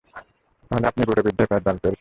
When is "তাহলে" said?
0.67-0.85